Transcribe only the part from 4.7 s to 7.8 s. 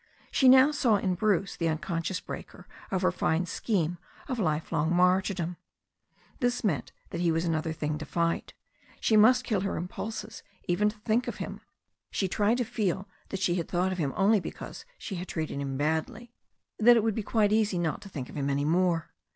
long martyrdom. This meant that he was another